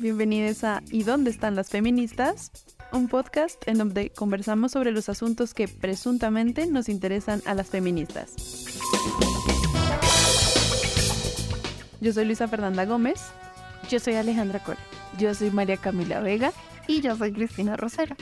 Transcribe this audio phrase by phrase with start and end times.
[0.00, 2.50] bienvenidos a ¿Y dónde están las feministas?
[2.92, 8.34] Un podcast en donde conversamos sobre los asuntos que presuntamente nos interesan a las feministas.
[12.00, 13.20] Yo soy Luisa Fernanda Gómez.
[13.90, 14.78] Yo soy Alejandra Cole.
[15.18, 16.52] Yo soy María Camila Vega.
[16.86, 18.16] Y yo soy Cristina Rosera.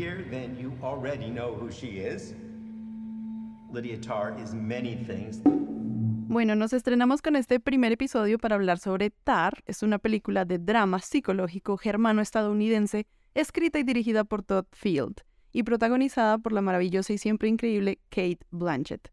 [0.00, 2.34] Then you already know who she is.
[3.70, 3.98] Lydia
[4.42, 5.40] is many things.
[6.28, 9.62] Bueno, nos estrenamos con este primer episodio para hablar sobre Tar.
[9.66, 16.38] Es una película de drama psicológico germano-estadounidense escrita y dirigida por Todd Field y protagonizada
[16.38, 19.10] por la maravillosa y siempre increíble Kate Blanchett.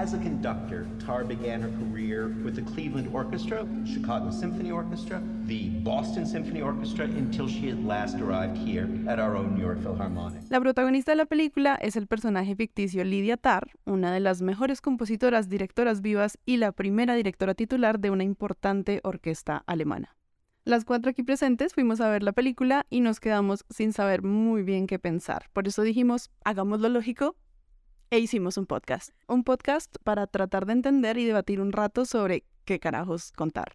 [0.00, 5.68] As a conductor, Tar began her career with the Cleveland Orchestra, Chicago Symphony Orchestra, the
[5.82, 10.40] Boston Symphony Orchestra, until she at last arrived here at our own New York Philharmonic.
[10.48, 14.80] La protagonista de la película es el personaje ficticio Lydia Tarr, una de las mejores
[14.80, 20.16] compositoras, directoras vivas y la primera directora titular de una importante orquesta alemana.
[20.64, 24.62] Las cuatro aquí presentes fuimos a ver la película y nos quedamos sin saber muy
[24.62, 25.50] bien qué pensar.
[25.52, 27.36] Por eso dijimos, hagamos lo lógico
[28.10, 29.10] e hicimos un podcast.
[29.28, 33.72] Un podcast para tratar de entender y debatir un rato sobre qué carajos contar.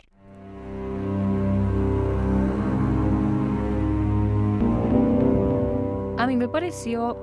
[6.18, 7.18] A mí me pareció,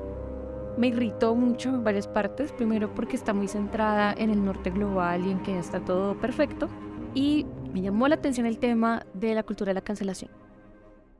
[0.79, 2.51] me irritó mucho en varias partes.
[2.51, 6.69] Primero porque está muy centrada en el norte global y en que está todo perfecto.
[7.15, 10.31] Y me llamó la atención el tema de la cultura de la cancelación,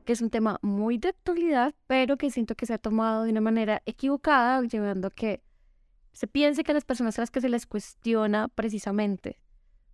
[0.05, 3.31] que es un tema muy de actualidad, pero que siento que se ha tomado de
[3.31, 5.43] una manera equivocada, llevando que
[6.13, 9.39] se piense que las personas a las que se les cuestiona precisamente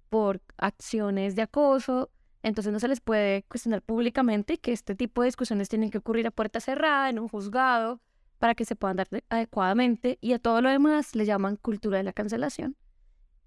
[0.09, 2.11] por acciones de acoso,
[2.43, 5.97] entonces no se les puede cuestionar públicamente y que este tipo de discusiones tienen que
[5.97, 8.01] ocurrir a puerta cerrada, en un juzgado,
[8.37, 10.17] para que se puedan dar adecuadamente.
[10.21, 12.75] Y a todo lo demás le llaman cultura de la cancelación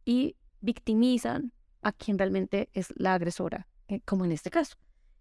[0.04, 4.76] y victimizan a quien realmente es la agresora, eh, como en este caso.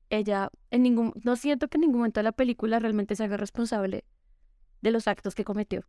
[0.10, 3.38] Ella, en ningún, no siento que en ningún momento de la película realmente se haga
[3.38, 4.04] responsable
[4.82, 5.86] de los actos que cometió.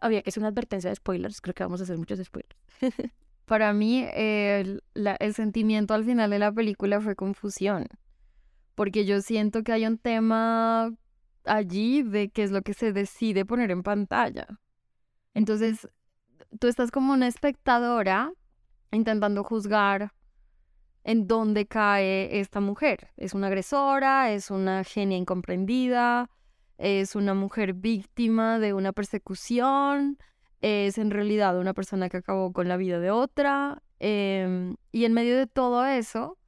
[0.00, 2.56] Había que hacer una advertencia de spoilers, creo que vamos a hacer muchos spoilers.
[3.44, 7.86] Para mí, el, el sentimiento al final de la película fue confusión,
[8.74, 10.94] porque yo siento que hay un tema
[11.44, 14.46] allí de qué es lo que se decide poner en pantalla.
[15.34, 15.88] Entonces,
[16.58, 18.32] tú estás como una espectadora
[18.92, 20.12] intentando juzgar
[21.02, 23.10] en dónde cae esta mujer.
[23.16, 26.30] Es una agresora, es una genia incomprendida,
[26.78, 30.18] es una mujer víctima de una persecución,
[30.60, 33.82] es en realidad una persona que acabó con la vida de otra.
[34.00, 36.38] Em, y en medio de todo eso,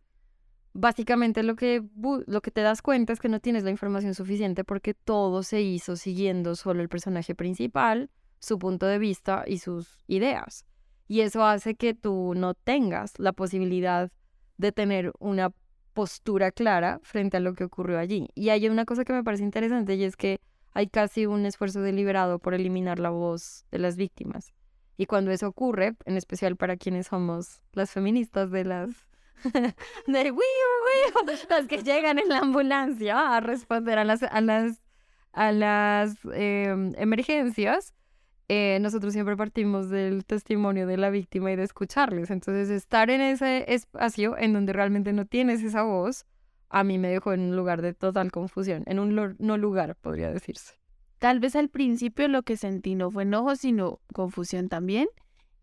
[0.72, 1.82] básicamente lo que,
[2.26, 5.62] lo que te das cuenta es que no tienes la información suficiente porque todo se
[5.62, 10.64] hizo siguiendo solo el personaje principal, su punto de vista y sus ideas.
[11.08, 14.10] Y eso hace que tú no tengas la posibilidad
[14.58, 15.52] de tener una
[15.96, 18.28] postura clara frente a lo que ocurrió allí.
[18.34, 20.40] Y hay una cosa que me parece interesante y es que
[20.74, 24.52] hay casi un esfuerzo deliberado por eliminar la voz de las víctimas.
[24.98, 28.90] Y cuando eso ocurre, en especial para quienes somos las feministas de las
[30.06, 30.32] de
[31.48, 34.82] las que llegan en la ambulancia a responder a las a las
[35.32, 37.94] a las em, emergencias,
[38.48, 42.30] eh, nosotros siempre partimos del testimonio de la víctima y de escucharles.
[42.30, 46.26] Entonces, estar en ese espacio en donde realmente no tienes esa voz,
[46.68, 50.30] a mí me dejó en un lugar de total confusión, en un no lugar, podría
[50.30, 50.74] decirse.
[51.18, 55.08] Tal vez al principio lo que sentí no fue enojo, sino confusión también.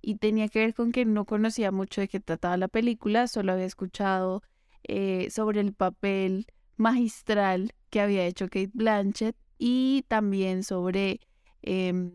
[0.02, 3.54] Y tenía que ver con que no conocía mucho de qué trataba la película, solo
[3.54, 4.42] había escuchado
[4.84, 11.22] eh, sobre el papel magistral que había hecho Kate Blanchett y también sobre
[11.62, 12.12] em,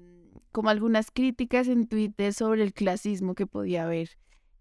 [0.59, 4.19] como algunas críticas en Twitter sobre el clasismo que podía haber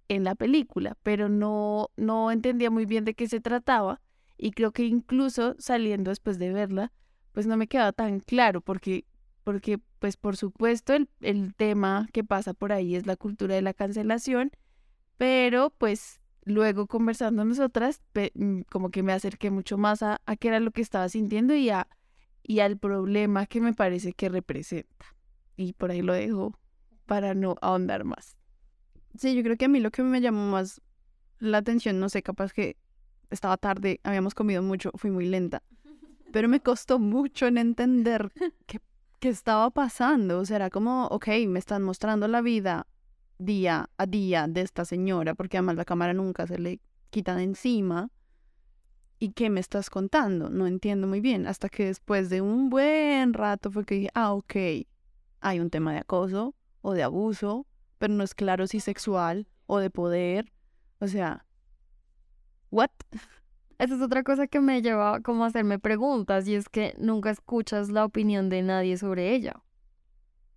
[0.09, 3.99] en la película, pero no, no entendía muy bien de qué se trataba
[4.37, 6.93] y creo que incluso saliendo después de verla,
[7.31, 9.05] pues no me quedaba tan claro porque,
[9.43, 13.63] porque pues por supuesto el, el tema que pasa por ahí es la cultura de
[13.63, 14.51] la cancelación,
[15.17, 18.03] pero pues luego conversando nosotras,
[18.35, 21.55] mm, como que me acerqué mucho más a, a qué era lo que estaba sintiendo
[21.55, 21.87] y, a,
[22.43, 25.16] y al problema que me parece que representa
[25.57, 26.57] y por ahí lo dejo
[27.05, 28.37] para no ahondar más.
[29.17, 30.81] Sí, yo creo que a mí lo que me llamó más
[31.39, 32.77] la atención, no sé, capaz que
[33.29, 35.63] estaba tarde, habíamos comido mucho, fui muy lenta,
[36.31, 38.31] pero me costó mucho en entender
[38.65, 38.79] qué,
[39.19, 40.39] qué estaba pasando.
[40.39, 42.87] O sea, era como, ok, me están mostrando la vida
[43.39, 46.79] día a día de esta señora, porque además la cámara nunca se le
[47.09, 48.09] quita de encima.
[49.19, 50.49] ¿y qué me estás contando?
[50.49, 51.47] No entiendo muy bien.
[51.47, 54.55] Hasta que después de un buen rato fue que dije, ah, ok,
[55.39, 57.65] hay un tema de acoso o de abuso,
[57.97, 60.51] pero no es claro si sexual o de poder.
[60.99, 61.45] O sea,
[62.71, 62.89] ¿what?
[63.77, 67.29] Esa es otra cosa que me lleva como a hacerme preguntas y es que nunca
[67.29, 69.61] escuchas la opinión de nadie sobre ella.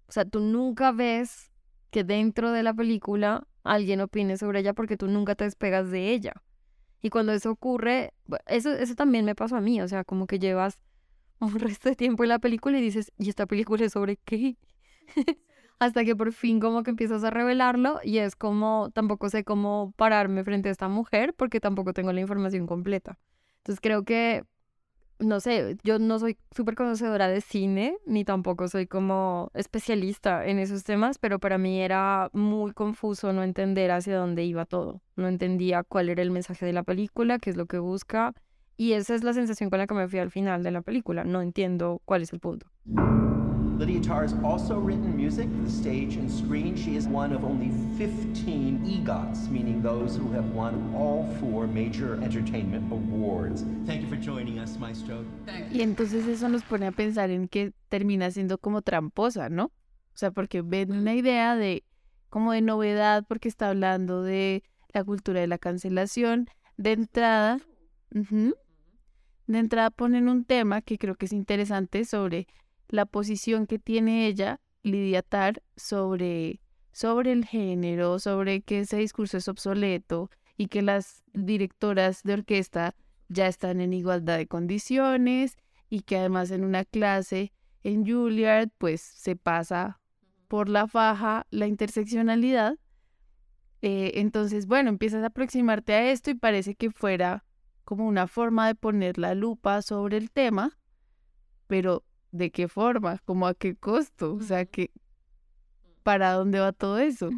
[0.09, 1.51] O sea, tú nunca ves
[1.91, 6.11] que dentro de la película alguien opine sobre ella porque tú nunca te despegas de
[6.13, 6.33] ella.
[7.03, 8.15] Y cuando eso ocurre,
[8.47, 10.79] eso, eso también me pasó a mí, o sea, como que llevas
[11.41, 14.57] un resto de tiempo en la película y dices, ¿y esta película es sobre qué?
[15.79, 19.95] Hasta que por fin como que empiezas a revelarlo y es como, tampoco sé cómo
[19.97, 23.19] pararme frente a esta mujer porque tampoco tengo la información completa.
[23.59, 24.45] Entonces creo que
[25.21, 30.59] no sé, yo no soy súper conocedora de cine, ni tampoco soy como especialista en
[30.59, 35.03] esos temas, pero para mí era muy confuso no entender hacia dónde iba todo.
[35.17, 38.33] No entendía cuál era el mensaje de la película, qué es lo que busca,
[38.81, 41.23] y esa es la sensación con la que me fui al final de la película.
[41.23, 42.67] No entiendo cuál es el punto.
[43.79, 46.75] Lydia Tarr has also written music for the stage and screen.
[46.75, 52.19] She is one of only 15 EGOTs, meaning those who have won all four major
[52.23, 53.67] entertainment awards.
[53.85, 55.27] Thank you for joining us, Maestro.
[55.71, 59.65] Y entonces eso nos pone a pensar en que termina siendo como tramposa, ¿no?
[59.67, 61.85] O sea, porque ven una idea de
[62.31, 64.63] como de novedad porque está hablando de
[64.95, 66.49] la cultura de la cancelación.
[66.79, 67.61] De entrada,
[69.53, 72.47] de entrada ponen un tema que creo que es interesante sobre
[72.89, 76.61] la posición que tiene ella, Lidia Tar, sobre,
[76.93, 82.95] sobre el género, sobre que ese discurso es obsoleto y que las directoras de orquesta
[83.29, 85.57] ya están en igualdad de condiciones
[85.89, 90.01] y que además en una clase en Juilliard pues se pasa
[90.49, 92.77] por la faja la interseccionalidad.
[93.83, 97.45] Eh, entonces, bueno, empiezas a aproximarte a esto y parece que fuera
[97.91, 100.79] como una forma de poner la lupa sobre el tema,
[101.67, 103.19] pero ¿De qué forma?
[103.25, 104.35] ¿Cómo a qué costo?
[104.35, 104.93] O sea, que,
[106.03, 107.31] ¿para dónde va todo eso?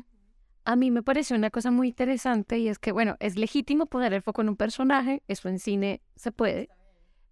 [0.64, 4.12] A mí me pareció una cosa muy interesante y es que, bueno, es legítimo poner
[4.12, 6.68] el foco en un personaje, eso en cine se puede,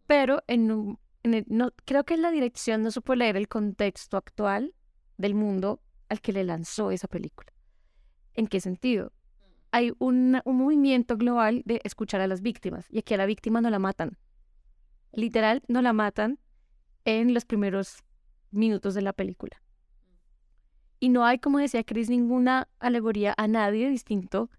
[0.06, 4.74] pero en, un, no, creo que en la dirección no supo leer el contexto actual
[5.16, 7.52] del mundo al que le lanzó esa película.
[8.34, 9.12] ¿En qué sentido?
[9.72, 13.70] Hay un, movimiento global de escuchar a las víctimas y aquí a la víctima no
[13.70, 14.18] la matan.
[15.12, 16.38] Literal, no la matan
[17.04, 18.02] en los primeros
[18.50, 19.62] minutos de la película.
[20.98, 24.50] Y no hay, como decía Chris, ninguna alegoría a nadie distinto.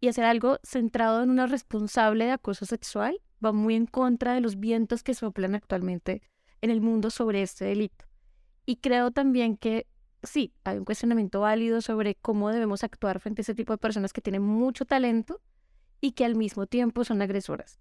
[0.00, 4.40] Y hacer algo centrado en una responsable de acoso sexual va muy en contra de
[4.40, 6.22] los vientos que soplan actualmente
[6.60, 8.04] en el mundo sobre este delito.
[8.64, 9.86] Y creo también que
[10.22, 14.12] sí, hay un cuestionamiento válido sobre cómo debemos actuar frente a ese tipo de personas
[14.12, 15.40] que tienen mucho talento
[16.00, 17.78] y que al mismo tiempo son agresoras.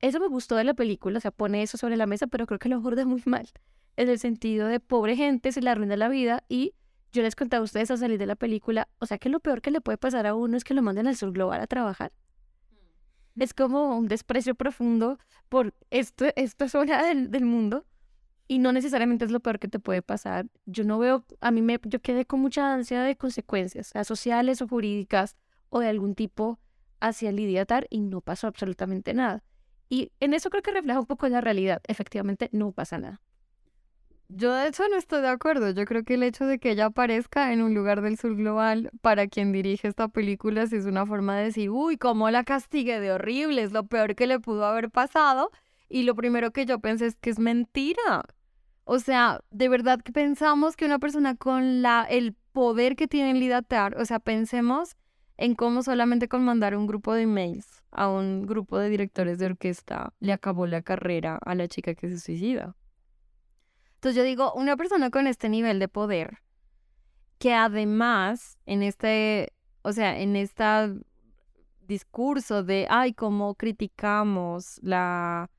[0.00, 2.58] Eso me gustó de la película, o sea, pone eso sobre la mesa, pero creo
[2.58, 3.48] que lo aborda muy mal.
[3.96, 6.74] En el sentido de pobre gente, se le arruina la vida y
[7.10, 9.60] yo les contaba a ustedes a salir de la película, o sea que lo peor
[9.60, 12.12] que le puede pasar a uno es que lo manden al sur global a trabajar.
[12.70, 13.42] Mm.
[13.42, 17.86] Es como un desprecio profundo por esto, esta zona del, del mundo
[18.48, 20.46] y no necesariamente es lo peor que te puede pasar.
[20.64, 24.62] Yo no veo, a mí me, yo quedé con mucha ansia de consecuencias, sea, sociales
[24.62, 25.36] o jurídicas
[25.68, 26.58] o de algún tipo
[26.98, 29.44] hacia Lidia Tar y no pasó absolutamente nada.
[29.90, 31.82] Y en eso creo que refleja un poco la realidad.
[31.86, 33.20] Efectivamente, no pasa nada.
[34.30, 35.70] Yo de hecho no estoy de acuerdo.
[35.70, 38.90] Yo creo que el hecho de que ella aparezca en un lugar del sur global
[39.00, 43.12] para quien dirige esta película es una forma de decir, uy, cómo la castigue de
[43.12, 45.50] horrible, es lo peor que le pudo haber pasado.
[45.88, 48.24] Y lo primero que yo pensé es que es mentira.
[48.90, 53.28] O sea, de verdad que pensamos que una persona con la, el poder que tiene
[53.28, 54.96] en Lidatar, o sea, pensemos
[55.36, 59.44] en cómo solamente con mandar un grupo de emails a un grupo de directores de
[59.44, 62.76] orquesta le acabó la carrera a la chica que se suicida.
[63.96, 66.38] Entonces yo digo, una persona con este nivel de poder,
[67.38, 69.52] que además en este,
[69.82, 70.64] o sea, en este
[71.80, 75.50] discurso de, ay, cómo criticamos la,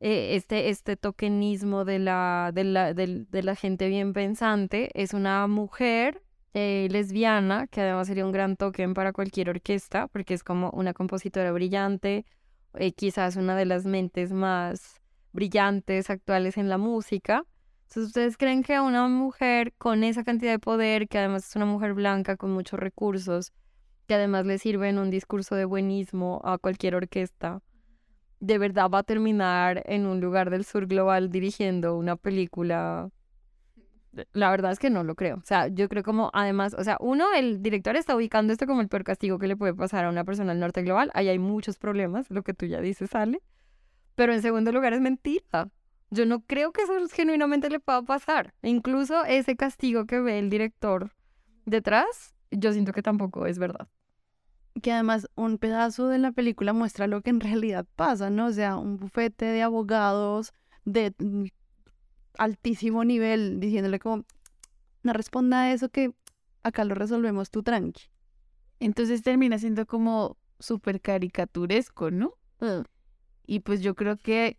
[0.00, 5.46] eh, este, este tokenismo de la, de, la, de la gente bien pensante, es una
[5.46, 6.22] mujer
[6.58, 10.94] eh, lesbiana, que además sería un gran token para cualquier orquesta, porque es como una
[10.94, 12.24] compositora brillante,
[12.74, 17.44] eh, quizás una de las mentes más brillantes actuales en la música.
[17.82, 21.66] Entonces, ¿ustedes creen que una mujer con esa cantidad de poder, que además es una
[21.66, 23.52] mujer blanca con muchos recursos,
[24.06, 27.60] que además le sirve en un discurso de buenismo a cualquier orquesta,
[28.40, 33.10] de verdad va a terminar en un lugar del sur global dirigiendo una película
[34.32, 35.36] la verdad es que no lo creo.
[35.36, 38.80] O sea, yo creo como, además, o sea, uno, el director está ubicando esto como
[38.80, 41.10] el peor castigo que le puede pasar a una persona del norte global.
[41.14, 43.42] Ahí hay muchos problemas, lo que tú ya dices, sale.
[44.14, 45.70] Pero en segundo lugar es mentira.
[46.10, 48.54] Yo no creo que eso genuinamente le pueda pasar.
[48.62, 51.10] Incluso ese castigo que ve el director
[51.64, 53.88] detrás, yo siento que tampoco es verdad.
[54.82, 58.46] Que además un pedazo de la película muestra lo que en realidad pasa, ¿no?
[58.46, 60.52] O sea, un bufete de abogados
[60.84, 61.14] de
[62.38, 64.24] altísimo nivel diciéndole como,
[65.02, 66.12] no responda a eso que
[66.62, 68.04] acá lo resolvemos tú tranqui.
[68.80, 72.34] Entonces termina siendo como súper caricaturesco, ¿no?
[72.60, 72.82] Mm.
[73.46, 74.58] Y pues yo creo que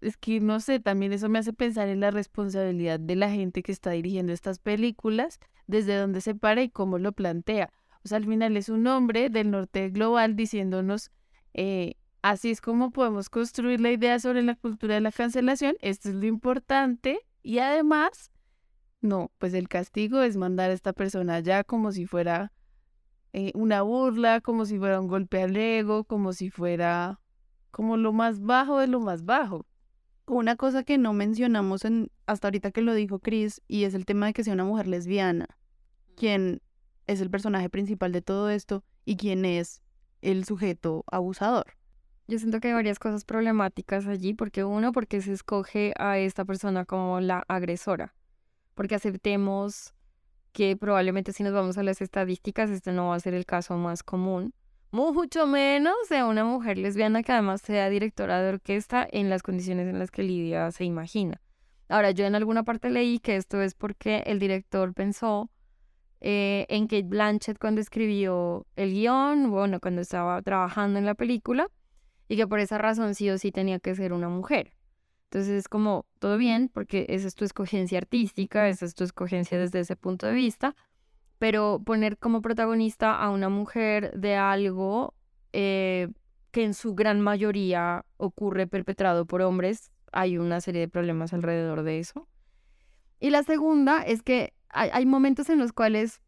[0.00, 3.62] es que no sé, también eso me hace pensar en la responsabilidad de la gente
[3.62, 7.72] que está dirigiendo estas películas, desde dónde se para y cómo lo plantea.
[8.04, 11.10] O sea, al final es un hombre del norte global diciéndonos,
[11.54, 16.08] eh, así es como podemos construir la idea sobre la cultura de la cancelación, esto
[16.08, 18.30] es lo importante y además,
[19.00, 22.52] no, pues el castigo es mandar a esta persona allá como si fuera
[23.32, 27.20] eh, una burla, como si fuera un golpe al ego, como si fuera
[27.70, 29.66] como lo más bajo de lo más bajo.
[30.26, 34.04] Una cosa que no mencionamos en, hasta ahorita que lo dijo Chris, y es el
[34.04, 35.46] tema de que sea una mujer lesbiana,
[36.16, 36.60] quien
[37.08, 39.82] es el personaje principal de todo esto y quien es
[40.22, 41.74] el sujeto abusador.
[42.28, 46.44] Yo siento que hay varias cosas problemáticas allí, porque uno, porque se escoge a esta
[46.44, 48.14] persona como la agresora,
[48.74, 49.94] porque aceptemos
[50.52, 53.76] que probablemente si nos vamos a las estadísticas, este no va a ser el caso
[53.78, 54.52] más común,
[54.90, 59.88] mucho menos de una mujer lesbiana que además sea directora de orquesta en las condiciones
[59.88, 61.40] en las que Lidia se imagina.
[61.88, 65.50] Ahora, yo en alguna parte leí que esto es porque el director pensó
[66.20, 71.70] eh, en Kate Blanchett cuando escribió el guion, bueno, cuando estaba trabajando en la película,
[72.28, 74.72] y que por esa razón sí o sí tenía que ser una mujer.
[75.24, 79.58] Entonces es como, todo bien, porque esa es tu escogencia artística, esa es tu escogencia
[79.58, 80.74] desde ese punto de vista,
[81.38, 85.14] pero poner como protagonista a una mujer de algo
[85.52, 86.08] eh,
[86.50, 91.82] que en su gran mayoría ocurre perpetrado por hombres, hay una serie de problemas alrededor
[91.82, 92.26] de eso.
[93.20, 96.20] Y la segunda es que hay, momentos en los cuales,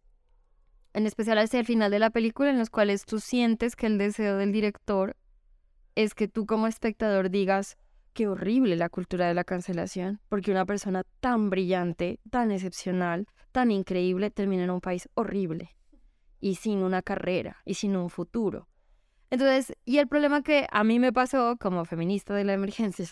[0.93, 3.99] en especial hacia el final de la película, en los cuales tú sientes que el
[3.99, 5.17] deseo del director
[5.95, 7.77] es que tú como espectador digas,
[8.13, 13.71] qué horrible la cultura de la cancelación, porque una persona tan brillante, tan excepcional, tan
[13.71, 15.77] increíble termina en un país horrible
[16.41, 18.69] y sin una carrera y sin un futuro.
[19.31, 23.07] Entonces, y el problema que a mí me pasó como feminista de la emergencia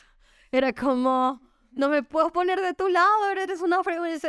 [0.50, 1.40] era como,
[1.78, 3.80] no me puedo poner de tu lado, eres una,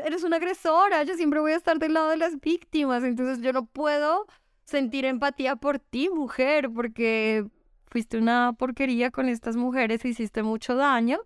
[0.05, 3.51] eres una agresora, yo siempre voy a estar del lado de las víctimas, entonces yo
[3.51, 4.27] no puedo
[4.65, 7.47] sentir empatía por ti, mujer, porque
[7.87, 11.21] fuiste una porquería con estas mujeres, hiciste mucho daño.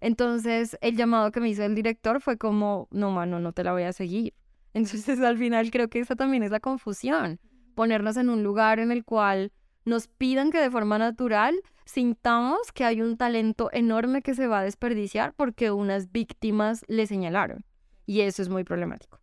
[0.00, 3.72] Entonces, el llamado que me hizo el director fue como, no, mano, no te la
[3.72, 4.34] voy a seguir.
[4.72, 7.40] Entonces, al final creo que esa también es la confusión.
[7.74, 9.50] Ponernos en un lugar en el cual
[9.86, 11.54] nos pidan que de forma natural
[11.86, 17.06] sintamos que hay un talento enorme que se va a desperdiciar porque unas víctimas le
[17.06, 17.64] señalaron.
[18.04, 19.20] Y eso es muy problemático.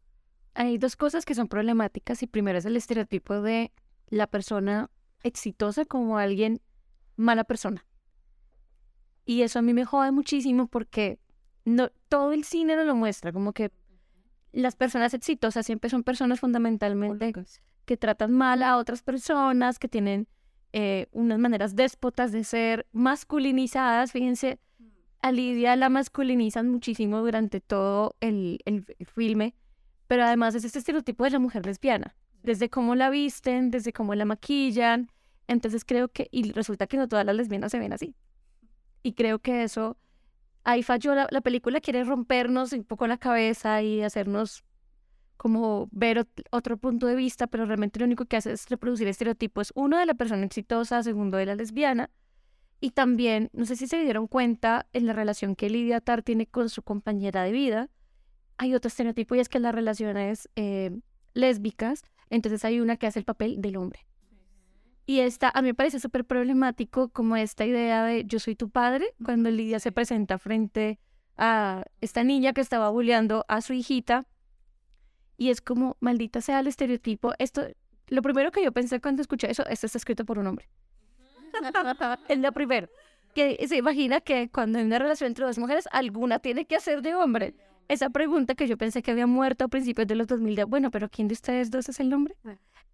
[0.55, 3.72] Hay dos cosas que son problemáticas y primero es el estereotipo de
[4.08, 4.89] la persona
[5.22, 6.62] exitosa como alguien
[7.17, 7.86] mala persona.
[9.25, 11.20] Y eso a mí me jode muchísimo porque
[11.65, 13.72] no, todo el cine no lo muestra, como que
[14.53, 17.34] las personas exitosas siempre son personas fundamentalmente
[17.86, 20.27] que tratan mal a otras personas, que tienen
[20.74, 24.12] eh, unas maneras déspotas de ser masculinizadas.
[24.12, 24.60] Fíjense,
[25.22, 29.56] a Lidia la masculinizan muchísimo durante todo el, el filme,
[30.08, 34.15] pero además es este estereotipo de la mujer lesbiana, desde cómo la visten, desde cómo
[34.15, 35.10] la maquillan,
[35.48, 38.15] entonces creo que, y resulta que no todas las lesbianas se ven así.
[39.01, 39.98] Y creo que eso,
[40.63, 44.63] ahí falló, la, película quiere rompernos un poco la cabeza y hacernos
[45.43, 49.73] como ver otro punto de vista, pero realmente lo único que hace es reproducir estereotipos,
[49.75, 52.09] uno de la persona exitosa, segundo de la lesbiana,
[52.79, 56.47] y también, no sé si se dieron cuenta, en la relación que Lidia Tar tiene
[56.47, 57.89] con su compañera de vida,
[58.55, 60.97] hay otro estereotipo y es que las relaciones eh,
[61.33, 64.07] lésbicas, entonces hay una que hace el papel del hombre.
[65.05, 68.69] Y esta, a mí me parece súper problemático como esta idea de yo soy tu
[68.69, 71.00] padre, cuando Lidia se presenta frente
[71.35, 74.25] a esta niña que estaba bulleando a su hijita.
[75.38, 77.34] Y es como, maldita sea el estereotipo.
[77.40, 77.68] Esto,
[78.08, 80.68] lo primero que yo pensé cuando escuché eso, esto está escrito por un hombre.
[82.28, 82.90] es lo primero.
[83.34, 87.02] Que se imagina que cuando hay una relación entre dos mujeres, alguna tiene que hacer
[87.02, 87.56] de hombre.
[87.88, 91.10] Esa pregunta que yo pensé que había muerto a principios de los 2000, bueno, pero
[91.10, 92.36] ¿quién de ustedes dos es el hombre?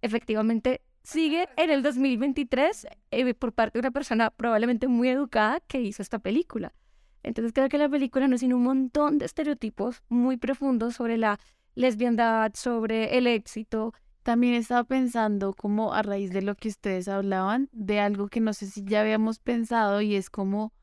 [0.02, 5.82] Efectivamente, sigue en el 2023 eh, por parte de una persona probablemente muy educada que
[5.82, 6.74] hizo esta película.
[7.22, 11.18] Entonces creo que la película no es sino un montón de estereotipos muy profundos sobre
[11.18, 11.40] la
[11.80, 13.94] lesbiandad, sobre el éxito.
[14.24, 18.52] También estaba pensando como a raíz de lo que ustedes hablaban, de algo que no
[18.54, 20.74] sé si ya habíamos pensado y es como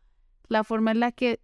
[0.48, 1.40] la forma en la que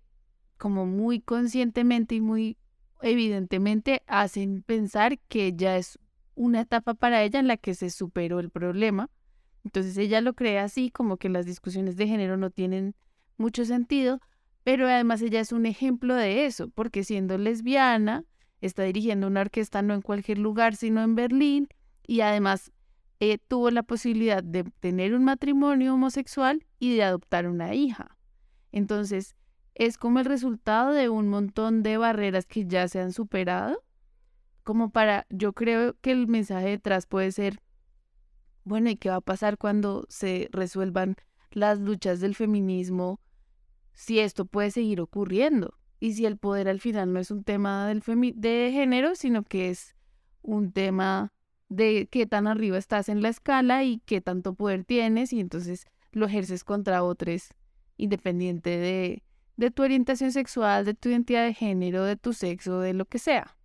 [0.57, 2.57] como muy conscientemente y muy
[3.03, 5.99] evidentemente hacen pensar que ya es
[6.35, 9.11] una etapa para ella en la que se superó el problema.
[9.65, 12.95] Entonces ella lo cree así, como que las discusiones de género no tienen
[13.37, 14.19] mucho sentido,
[14.65, 18.25] pero además ella es un ejemplo de eso, porque siendo lesbiana,
[18.63, 21.69] está dirigiendo una orquesta no en cualquier lugar, sino en Berlín,
[22.07, 22.73] y además
[23.21, 28.17] eh, tuvo la posibilidad de tener un matrimonio homosexual y de adoptar una hija.
[28.73, 29.37] Entonces,
[29.75, 33.83] es como el resultado de un montón de barreras que ya se han superado,
[34.63, 37.61] como para, yo creo que el mensaje detrás puede ser,
[38.65, 41.17] bueno, ¿y qué va a pasar cuando se resuelvan
[41.51, 43.21] las luchas del feminismo
[43.93, 45.75] si esto puede seguir ocurriendo?
[46.03, 48.03] Y si el poder al final no es un tema del
[48.35, 49.95] de género, sino que es
[50.43, 51.33] un tema
[51.69, 55.87] de qué tan arriba estás en la escala y qué tanto poder tienes y entonces
[56.11, 57.55] lo ejerces contra otros
[57.99, 59.23] independiente de,
[59.57, 63.21] de tu orientación sexual, de tu identidad de género, de tu sexo, de lo que
[63.21, 63.57] sea.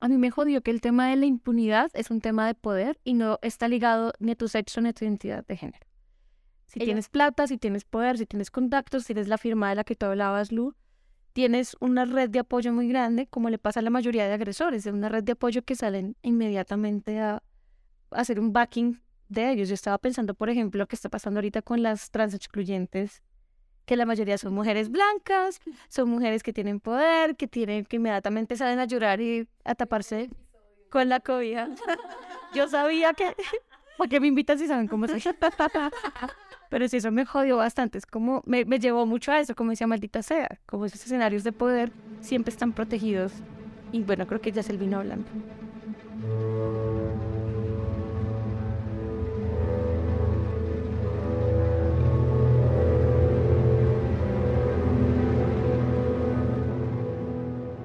[0.00, 2.98] A mí me jodió que el tema de la impunidad es un tema de poder
[3.04, 5.87] y no está ligado ni a tu sexo ni a tu identidad de género.
[6.68, 9.84] Si tienes plata, si tienes poder, si tienes contactos, si eres la firma de la
[9.84, 10.74] que tú hablabas, Lu,
[11.32, 14.84] tienes una red de apoyo muy grande, como le pasa a la mayoría de agresores,
[14.84, 17.42] es una red de apoyo que salen inmediatamente a,
[18.10, 19.68] hacer un backing de ellos.
[19.68, 23.22] Yo estaba pensando, por ejemplo, lo que está pasando ahorita con las trans excluyentes,
[23.86, 28.56] que la mayoría son mujeres blancas, son mujeres que tienen poder, que tienen que inmediatamente
[28.56, 30.28] salen a llorar y a taparse
[30.90, 31.68] con la cobija.
[32.54, 33.34] Yo sabía que,
[33.96, 35.22] ¿por qué me invitan si saben cómo soy?
[36.68, 37.98] Pero sí, eso me jodió bastante.
[37.98, 40.58] Es como, me, me llevó mucho a eso, como decía, maldita sea.
[40.66, 43.32] Como esos escenarios de poder siempre están protegidos.
[43.92, 45.30] Y bueno, creo que ya es el vino hablando.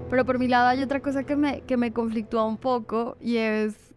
[0.10, 3.38] Pero por mi lado hay otra cosa que me, que me conflictúa un poco y
[3.38, 3.93] es,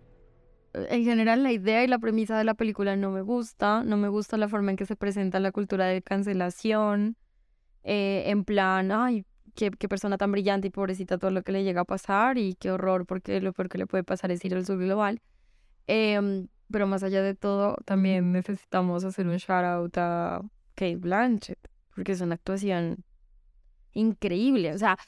[0.90, 3.82] en general, la idea y la premisa de la película no me gusta.
[3.84, 7.16] No me gusta la forma en que se presenta la cultura de cancelación.
[7.82, 11.64] Eh, en plan, ay, qué, qué, persona tan brillante y pobrecita todo lo que le
[11.64, 14.54] llega a pasar y qué horror porque lo peor que le puede pasar es ir
[14.54, 15.20] al sur global.
[15.86, 20.42] Em, pero más allá de todo, también necesitamos hacer un shout out a
[20.74, 21.58] Kate Blanchett
[21.94, 23.04] porque es una actuación
[23.96, 24.72] increíble.
[24.72, 24.98] O sea,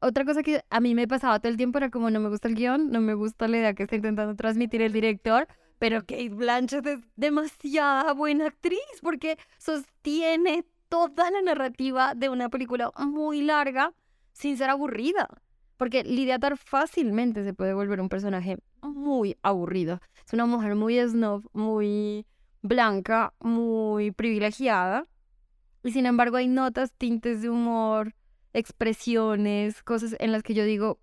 [0.00, 2.48] otra cosa que a mí me pasaba todo el tiempo era como no me gusta
[2.48, 5.46] el guion, no me gusta la idea que está intentando transmitir el director,
[5.78, 12.90] pero Kate Blanchett es demasiada buena actriz porque sostiene toda la narrativa de una película
[12.98, 13.92] muy larga
[14.32, 15.28] sin ser aburrida.
[15.76, 20.00] Porque Lidia Tar fácilmente se puede volver un personaje muy aburrido.
[20.24, 22.26] Es una mujer muy snob, muy
[22.62, 25.06] blanca, muy privilegiada.
[25.84, 28.14] Y sin embargo hay notas, tintes de humor,
[28.52, 30.98] expresiones, cosas en las que yo digo,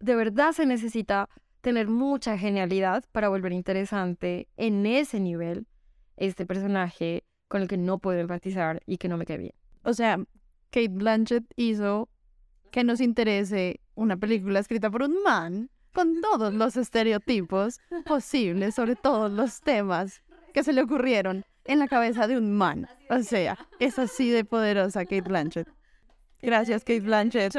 [0.00, 1.28] de verdad se necesita
[1.60, 5.66] tener mucha genialidad para volver interesante en ese nivel
[6.16, 9.54] este personaje con el que no puedo empatizar y que no me cae bien.
[9.82, 10.18] O sea,
[10.70, 12.08] Kate Blanchett hizo
[12.70, 18.94] que nos interese una película escrita por un man con todos los estereotipos posibles sobre
[18.94, 22.88] todos los temas que se le ocurrieron en la cabeza de un man.
[23.10, 25.68] O sea, es así de poderosa Kate Blanchett.
[26.40, 27.52] Gracias, Kate Blanchett.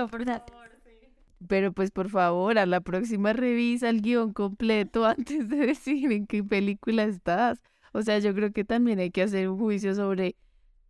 [1.48, 6.28] Pero pues por favor, a la próxima revisa el guion completo antes de decir en
[6.28, 7.62] qué película estás.
[7.94, 10.36] O sea, yo creo que también hay que hacer un juicio sobre,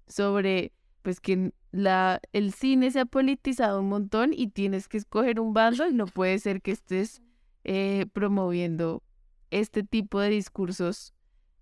[0.08, 5.40] sobre, pues que la, el cine se ha politizado un montón y tienes que escoger
[5.40, 7.22] un bando y no puede ser que estés
[7.64, 9.04] eh, promoviendo
[9.52, 11.14] este tipo de discursos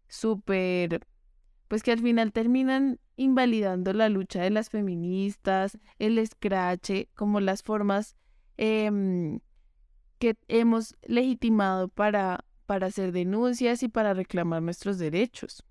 [0.08, 1.06] súper,
[1.68, 7.64] pues que al final terminan invalidando la lucha de las feministas, el escrache, como las
[7.64, 8.16] formas
[8.56, 9.40] em,
[10.20, 15.64] que hemos legitimado para, para hacer denuncias y para reclamar nuestros derechos.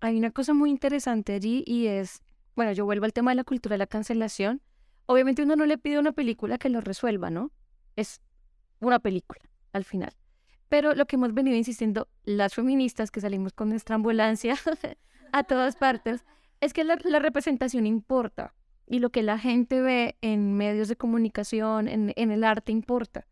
[0.00, 2.22] Hay una cosa muy interesante allí y es,
[2.54, 4.62] bueno, yo vuelvo al tema de la cultura de la cancelación.
[5.06, 7.50] Obviamente uno no le pide a una película que lo resuelva, ¿no?
[7.96, 8.20] Es
[8.80, 9.40] una película
[9.72, 10.12] al final.
[10.68, 14.56] Pero lo que hemos venido insistiendo las feministas que salimos con nuestra ambulancia
[15.32, 16.24] a todas partes,
[16.60, 18.54] es que la, representación importa
[18.86, 23.26] y lo que la gente ve en medios de comunicación, en, el arte importa.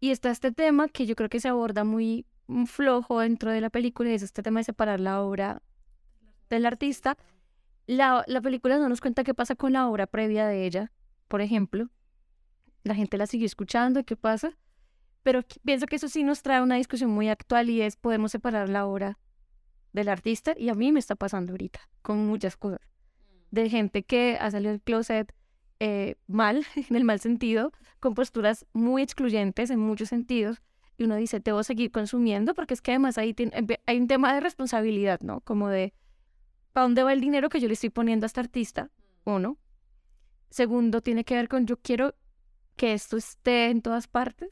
[0.00, 3.60] Y está este tema que yo creo que se aborda muy mm, flojo dentro de
[3.60, 5.62] la película, y es este tema de separar la obra
[6.50, 7.16] del artista.
[7.86, 10.92] La, la película no nos cuenta qué pasa con la obra previa de ella,
[11.28, 11.88] por ejemplo.
[12.82, 14.56] La gente la sigue escuchando, ¿qué pasa?
[15.22, 18.68] Pero pienso que eso sí nos trae una discusión muy actual y es, ¿podemos separar
[18.68, 19.18] la obra
[19.96, 22.80] del artista y a mí me está pasando ahorita con muchas cosas.
[23.50, 25.32] de gente que ha salido del closet
[25.80, 30.62] eh, mal, en el mal sentido, con posturas muy excluyentes en muchos sentidos.
[30.98, 33.34] Y uno dice, te voy a seguir consumiendo porque es que además ahí
[33.86, 35.40] hay un tema de responsabilidad, ¿no?
[35.42, 35.92] Como de,
[36.72, 38.90] ¿para dónde va el dinero que yo le estoy poniendo a este artista?
[39.24, 39.58] Uno.
[40.48, 42.14] Segundo, tiene que ver con, yo quiero
[42.76, 44.48] que esto esté en todas partes.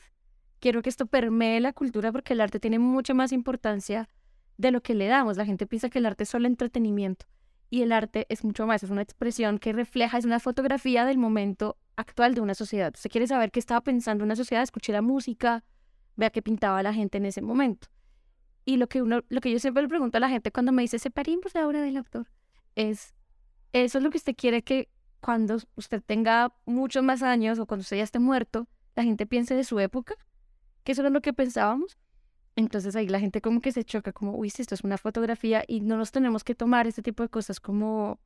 [0.60, 4.08] Quiero que esto permee la cultura porque el arte tiene mucha más importancia
[4.56, 5.36] de lo que le damos.
[5.36, 7.26] La gente piensa que el arte es solo entretenimiento
[7.70, 11.18] y el arte es mucho más, es una expresión que refleja, es una fotografía del
[11.18, 12.94] momento actual de una sociedad.
[12.94, 15.64] Se quiere saber qué estaba pensando una sociedad, escuché la música,
[16.16, 17.88] vea qué pintaba la gente en ese momento.
[18.64, 20.82] Y lo que uno, lo que yo siempre le pregunto a la gente cuando me
[20.82, 22.28] dice separemos la obra del autor,
[22.76, 23.14] es
[23.72, 24.88] eso es lo que usted quiere que
[25.20, 29.54] cuando usted tenga muchos más años o cuando usted ya esté muerto, la gente piense
[29.56, 30.14] de su época,
[30.84, 31.98] que eso era lo que pensábamos.
[32.56, 35.64] Entonces ahí la gente como que se choca, como, uy, si esto es una fotografía
[35.66, 38.20] y no nos tenemos que tomar este tipo de cosas como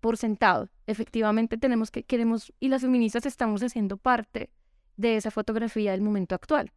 [0.00, 0.68] por sentado.
[0.86, 4.50] Efectivamente tenemos que, queremos, y las feministas estamos haciendo parte
[4.96, 6.72] de esa fotografía del momento actual.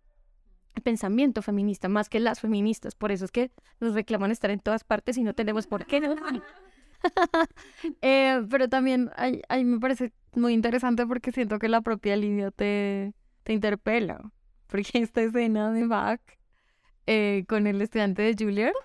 [0.76, 2.96] El pensamiento feminista, más que las feministas.
[2.96, 6.02] Por eso es que nos reclaman estar en todas partes y no tenemos por qué.
[8.04, 13.16] Eh, pero también ahí, me parece muy interesante porque siento que la propia línea te,
[13.42, 14.32] te interpela.
[14.68, 16.22] Porque esta escena de Bach
[17.08, 18.76] eh, con el estudiante de Juilliard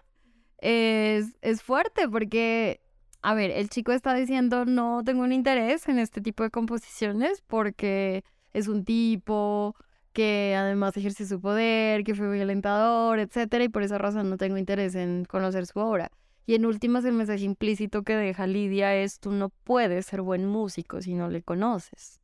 [0.58, 2.80] es, es fuerte porque,
[3.22, 7.42] a ver, el chico está diciendo no tengo un interés en este tipo de composiciones
[7.46, 9.76] porque es un tipo
[10.16, 14.56] que además ejerce su poder, que fue violentador, etcétera, y por esa razón no tengo
[14.56, 16.10] interés en conocer su obra.
[16.46, 20.46] Y en últimas, el mensaje implícito que deja Lidia es, tú no puedes ser buen
[20.46, 22.18] músico si no le conoces.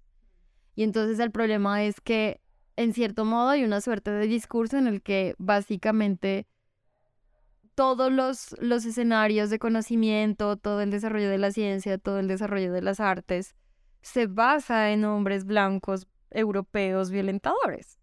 [0.74, 2.40] Y entonces el problema es que,
[2.76, 6.46] en cierto modo, hay una suerte de discurso en el que básicamente
[7.74, 12.72] todos los, los escenarios de conocimiento, todo el desarrollo de la ciencia, todo el desarrollo
[12.72, 13.54] de las artes,
[14.02, 17.98] se basa en hombres blancos europeos violentadores.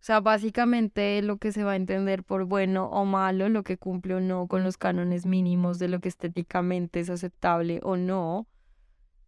[0.00, 3.78] O sea, básicamente lo que se va a entender por bueno o malo, lo que
[3.78, 8.46] cumple o no con los cánones mínimos de lo que estéticamente es aceptable o no,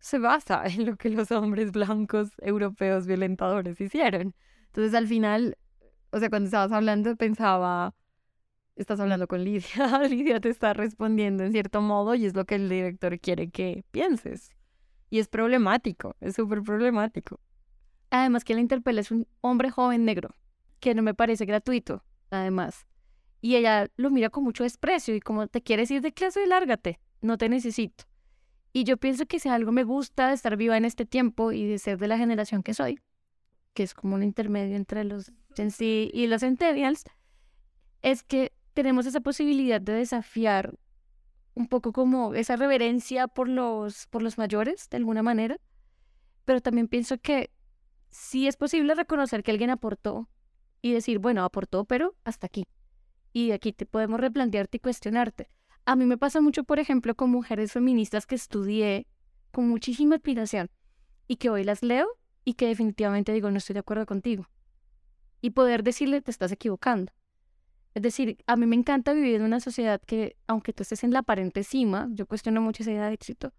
[0.01, 4.35] se basa en lo que los hombres blancos europeos violentadores hicieron.
[4.77, 5.57] Entonces al final,
[6.11, 7.95] o sea, cuando estabas hablando pensaba,
[8.75, 12.57] estás hablando con Lidia, Lidia te está respondiendo en cierto modo y es lo que
[12.57, 14.51] el director quiere que pienses.
[15.09, 17.41] Y es problemático, es súper problemático.
[18.11, 20.35] Además que la interpela es un hombre joven negro
[20.79, 22.87] que no me parece gratuito, además.
[23.41, 27.01] Y ella lo mira con mucho desprecio y como te quieres ir de clase, lárgate,
[27.23, 28.05] no te necesito.
[28.75, 31.65] Y yo pienso que si algo me gusta de estar viva en este tiempo y
[31.65, 33.01] de ser de la generación que soy,
[33.77, 37.05] que es como un intermedio entre los Gen Z y los Centennials,
[38.01, 40.79] es que tenemos esa posibilidad de desafiar
[41.55, 45.61] un poco como esa reverencia por los, por los mayores, de alguna manera.
[46.47, 47.51] Pero también pienso que
[48.09, 50.31] sí es posible reconocer que alguien aportó
[50.81, 52.65] y decir, bueno, aportó, pero hasta aquí.
[53.35, 55.51] Y aquí te podemos replantearte y cuestionarte.
[55.85, 59.07] A mí me pasa mucho, por ejemplo, con mujeres feministas que estudié
[59.51, 60.71] con muchísima admiración
[61.29, 62.09] y que hoy las leo
[62.47, 64.49] y que definitivamente digo, no estoy de acuerdo contigo.
[65.43, 67.13] Y poder decirle, te estás equivocando.
[67.93, 71.13] Es decir, a mí me encanta vivir en una sociedad que, aunque tú estés en
[71.13, 73.53] la aparente cima, yo cuestiono mucho esa idea de éxito,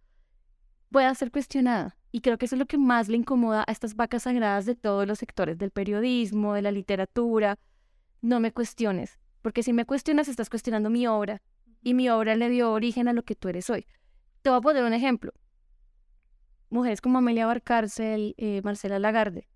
[0.89, 1.97] pueda ser cuestionada.
[2.13, 4.75] Y creo que eso es lo que más le incomoda a estas vacas sagradas de
[4.75, 7.59] todos los sectores, del periodismo, de la literatura.
[8.21, 11.41] No me cuestiones, porque si me cuestionas estás cuestionando mi obra
[11.83, 13.85] y mi obra le dio origen a lo que tú eres hoy.
[14.43, 15.33] Te voy a poner un ejemplo.
[16.69, 19.47] Mujeres como Amelia Barcárcel, eh, Marcela Lagarde.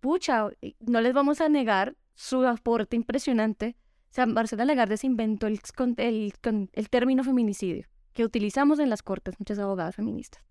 [0.00, 3.76] Pucha, eh, no les vamos a negar su aporte impresionante.
[4.10, 5.60] O sea, Marcela Lagarde se inventó el,
[5.98, 6.32] el,
[6.72, 10.42] el término feminicidio que utilizamos en las cortes muchas abogadas feministas.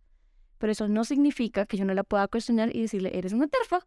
[0.60, 3.86] Pero eso no significa que yo no la pueda cuestionar y decirle, eres una terfa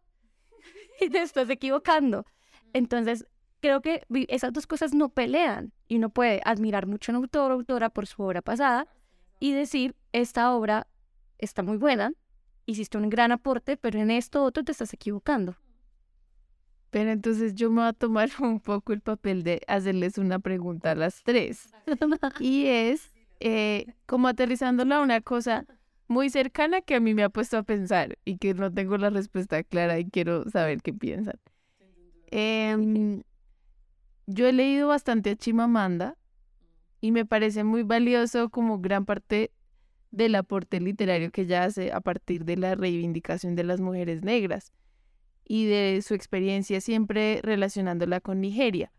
[0.99, 2.25] y te estás equivocando.
[2.73, 3.25] Entonces,
[3.61, 7.51] creo que esas dos cosas no pelean y uno puede admirar mucho a un autor
[7.51, 8.87] o autora por su obra pasada
[9.39, 10.87] y decir, esta obra
[11.39, 12.13] está muy buena,
[12.65, 15.55] hiciste un gran aporte, pero en esto otro te estás equivocando.
[16.91, 20.91] Pero entonces yo me voy a tomar un poco el papel de hacerles una pregunta
[20.91, 21.69] a las tres.
[22.39, 25.65] y es, eh, como aterrizándola a una cosa
[26.07, 29.11] muy cercana que a mí me ha puesto a pensar y que no tengo la
[29.11, 31.35] respuesta clara y quiero saber qué piensan.
[32.31, 33.23] Em,
[34.25, 36.17] yo he leído bastante a Chimamanda
[36.99, 39.51] y me parece muy valioso como gran parte
[40.11, 44.73] del aporte literario que ella hace a partir de la reivindicación de las mujeres negras
[45.45, 48.91] y de su experiencia siempre relacionándola con Nigeria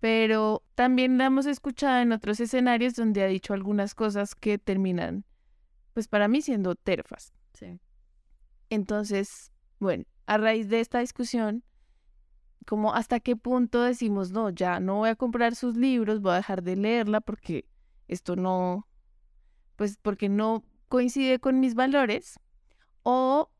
[0.00, 5.24] pero también la hemos escuchado en otros escenarios donde ha dicho algunas cosas que terminan
[5.94, 7.32] pues para mí siendo terfas.
[7.54, 7.80] Sí.
[8.68, 11.64] Entonces, bueno, a raíz de esta discusión,
[12.66, 16.36] como hasta qué punto decimos, no, ya no voy a comprar sus libros, voy a
[16.36, 17.66] dejar de leerla porque
[18.08, 18.85] esto no,
[19.76, 22.40] pues porque no coincide con mis valores,
[23.02, 23.50] o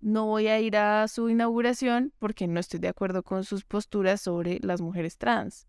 [0.00, 4.20] no voy a ir a su inauguración porque no estoy de acuerdo con sus posturas
[4.20, 5.66] sobre las mujeres trans.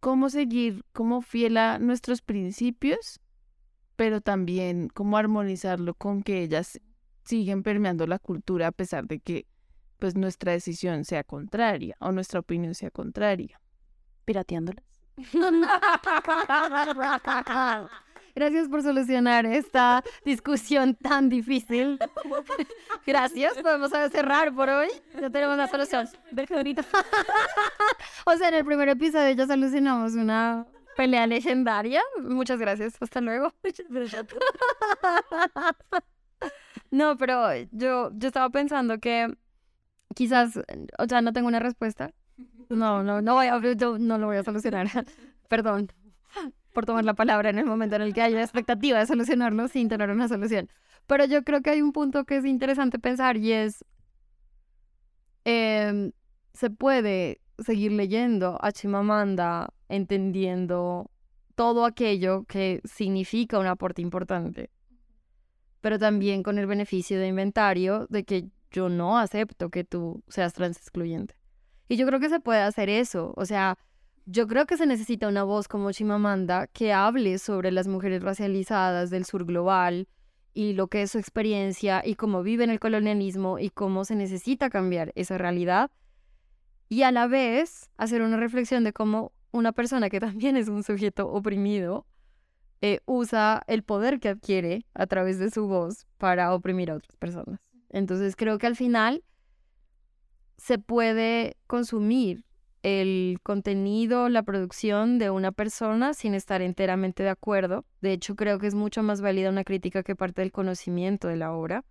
[0.00, 3.20] ¿Cómo seguir como fiel a nuestros principios,
[3.96, 6.80] pero también cómo armonizarlo con que ellas
[7.24, 9.46] siguen permeando la cultura a pesar de que
[9.98, 13.60] pues nuestra decisión sea contraria o nuestra opinión sea contraria?
[14.24, 14.84] Pirateándolas.
[18.34, 21.98] Gracias por solucionar esta discusión tan difícil.
[23.06, 24.88] Gracias, podemos cerrar por hoy.
[25.20, 26.08] Ya tenemos una solución.
[28.26, 30.66] o sea, en el primer episodio ya solucionamos una
[30.96, 32.02] pelea legendaria.
[32.22, 32.94] Muchas gracias.
[33.00, 33.52] Hasta luego.
[36.90, 39.34] no, pero yo, yo estaba pensando que
[40.14, 40.58] quizás,
[40.98, 42.12] o sea, no tengo una respuesta.
[42.68, 44.88] No, no, no voy a, no lo voy a solucionar.
[45.48, 45.90] Perdón
[46.72, 49.88] por tomar la palabra en el momento en el que haya expectativa de solucionarlo sin
[49.88, 50.68] tener una solución.
[51.06, 53.84] Pero yo creo que hay un punto que es interesante pensar y es,
[55.44, 56.12] em,
[56.52, 61.10] se puede seguir leyendo a Chimamanda entendiendo
[61.54, 64.70] todo aquello que significa un aporte importante,
[65.80, 70.54] pero también con el beneficio de inventario de que yo no acepto que tú seas
[70.54, 71.34] trans excluyente.
[71.88, 73.76] Y yo creo que se puede hacer eso, o sea,
[74.26, 79.10] yo creo que se necesita una voz como Chimamanda que hable sobre las mujeres racializadas
[79.10, 80.08] del sur global
[80.52, 84.70] y lo que es su experiencia y cómo viven el colonialismo y cómo se necesita
[84.70, 85.90] cambiar esa realidad.
[86.88, 90.82] Y a la vez hacer una reflexión de cómo una persona que también es un
[90.82, 92.06] sujeto oprimido
[92.82, 97.16] eh, usa el poder que adquiere a través de su voz para oprimir a otras
[97.16, 97.60] personas.
[97.90, 99.22] Entonces creo que al final
[100.56, 102.44] se puede consumir
[102.82, 107.84] el contenido, la producción de una persona sin estar enteramente de acuerdo.
[108.00, 111.36] De hecho, creo que es mucho más válida una crítica que parte del conocimiento de
[111.36, 111.84] la obra,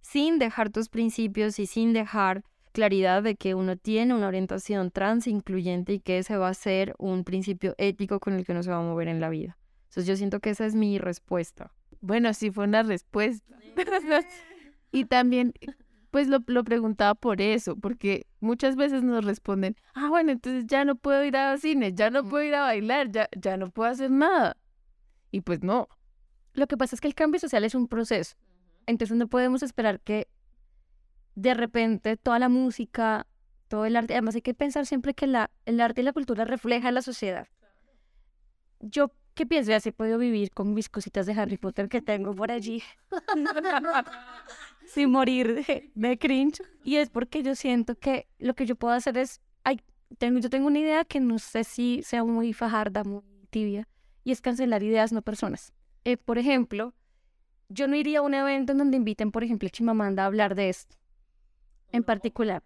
[0.00, 5.26] sin dejar tus principios y sin dejar claridad de que uno tiene una orientación trans
[5.26, 8.70] incluyente y que ese va a ser un principio ético con el que no se
[8.70, 9.56] va a mover en la vida.
[9.84, 11.72] Entonces yo siento que esa es mi respuesta.
[12.00, 13.56] Bueno, sí fue una respuesta.
[14.92, 15.54] y también
[16.14, 20.94] pues lo, preguntaba por eso, porque muchas veces nos responden, ah, bueno, entonces ya no
[20.94, 24.12] puedo ir a cine, ya no puedo ir a bailar, ya, ya no puedo hacer
[24.12, 24.56] nada.
[25.32, 25.88] Y pues no.
[26.52, 28.36] Lo que pasa es que el cambio social es un proceso.
[28.86, 30.28] Entonces no podemos esperar que
[31.34, 33.26] de repente toda la música,
[33.66, 36.44] todo el arte, además hay que pensar siempre que la, el arte y la cultura
[36.44, 37.48] reflejan la sociedad.
[38.78, 39.72] Yo, ¿qué pienso?
[39.72, 42.84] Ya se he podido vivir con mis cositas de Harry Potter que tengo por allí.
[44.86, 46.62] sin morir de, cringe.
[46.84, 49.80] Y es porque yo siento que lo que yo puedo hacer es, ay,
[50.18, 53.88] tengo, yo tengo una idea que no sé si sea muy fajarda, muy tibia,
[54.22, 55.72] y es cancelar ideas, no personas.
[56.04, 56.94] Eh, por ejemplo,
[57.68, 60.54] yo no iría a un evento en donde inviten, por ejemplo, a Chimamanda a hablar
[60.54, 60.96] de esto,
[61.92, 62.62] en particular.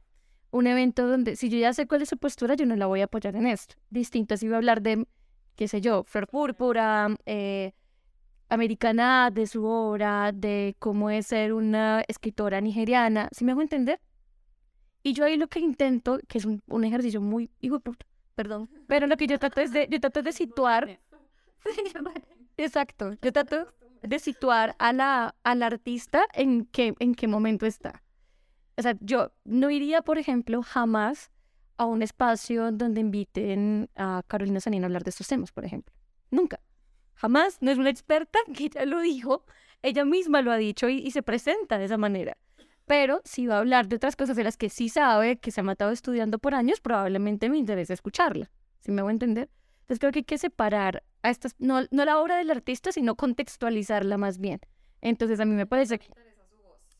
[0.50, 3.02] Un evento donde, si yo ya sé cuál es su postura, yo no la voy
[3.02, 3.76] a apoyar en esto.
[3.90, 5.06] Distinto si voy a hablar de,
[5.56, 7.72] qué sé yo, Flor Púrpura, eh,
[8.48, 14.00] americana de su obra, de cómo es ser una escritora nigeriana, ¿sí me hago entender?
[15.02, 17.50] Y yo ahí lo que intento, que es un, ejercicio muy,
[18.34, 21.00] perdón, pero lo que yo trato es de, yo trato de situar,
[22.56, 28.02] exacto, yo trato de situar a la, al artista en qué, en qué momento está.
[28.76, 31.30] O sea, yo no iría, por ejemplo, jamás
[31.78, 35.94] a un espacio donde inviten a Carolina Sanina a hablar de estos temas, por ejemplo.
[36.30, 36.60] Nunca
[37.18, 39.44] jamás, no es una experta que ya lo dijo,
[39.82, 42.36] ella misma lo ha dicho y, se presenta de esa manera.
[42.86, 45.60] Pero si va a hablar de otras cosas de las que sí sabe, que se
[45.60, 48.50] ha matado estudiando por años, probablemente me interesa escucharla.
[48.80, 49.50] ¿Sí me voy a entender?
[49.80, 53.14] Entonces creo que hay que separar a estas, no, no la obra del artista, sino
[53.14, 54.60] contextualizarla más bien.
[55.02, 56.06] Entonces a mí me parece que...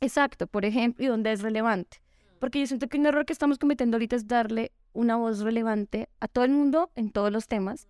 [0.01, 2.03] Exacto, por ejemplo, y donde es relevante.
[2.39, 6.09] Porque yo siento que un error que estamos cometiendo ahorita es darle una voz relevante
[6.21, 7.89] a todo el mundo en todos los temas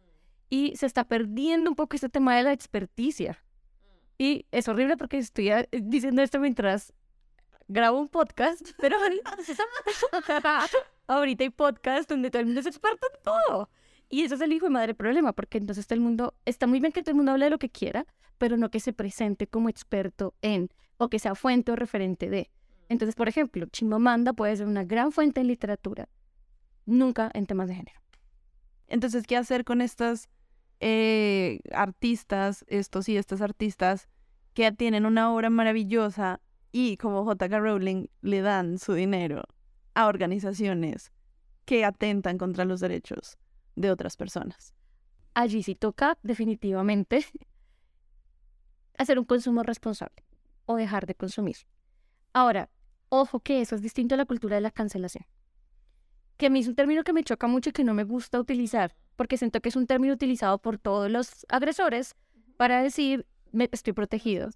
[0.51, 3.43] y se está perdiendo un poco este tema de la experticia.
[4.19, 6.93] Y es horrible porque estoy eh, diciendo esto mientras
[7.69, 8.97] grabo un podcast, pero
[11.07, 13.71] ahorita hay podcast donde todo el mundo es experto en todo.
[14.11, 16.81] Y eso es el hijo de madre problema, porque entonces todo el mundo, está muy
[16.81, 18.07] bien que todo el mundo hable de lo que quiera,
[18.39, 22.51] pero no que se presente como experto en, o que sea fuente o referente de.
[22.89, 26.09] Entonces, por ejemplo, Chimamanda puede ser una gran fuente en literatura,
[26.87, 28.01] nunca en temas de género.
[28.87, 30.31] Entonces, ¿qué hacer con estas
[30.81, 34.09] eh, artistas, estos y estas artistas,
[34.55, 36.41] que tienen una obra maravillosa
[36.73, 37.59] y como J.K.
[37.59, 39.45] Rowling le dan su dinero
[39.95, 41.13] a organizaciones
[41.65, 43.39] que atentan contra los derechos
[43.77, 44.75] de otras personas.
[45.35, 47.25] Allí sí toca definitivamente
[48.99, 50.25] hacer un consumo responsable
[50.67, 51.57] o dejar de consumir.
[52.33, 52.71] Ahora,
[53.09, 55.25] ojo que eso es distinto a la cultura de la cancelación.
[56.39, 58.41] Que a mí es un término que me choca mucho y que no me gusta
[58.41, 62.15] utilizar, porque siento que es un término utilizado por todos los agresores
[62.57, 64.49] para decir, me, estoy protegido.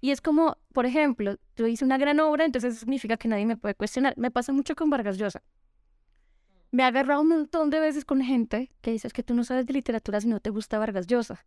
[0.00, 3.56] Y es como, por ejemplo, yo hice una gran obra, entonces significa que nadie me
[3.56, 4.14] puede cuestionar.
[4.16, 5.42] Me pasa mucho con Vargas Llosa.
[6.70, 9.44] Me ha agarrado un montón de veces con gente que dice, es que tú no
[9.44, 11.44] sabes de literatura si no te gusta Vargas Llosa.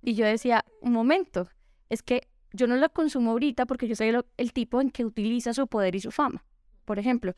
[0.00, 1.48] Y yo decía, un momento,
[1.88, 5.52] es que yo no la consumo ahorita porque yo soy el, tipo en que utiliza
[5.52, 6.44] su poder y su fama.
[6.84, 7.34] Por ejemplo,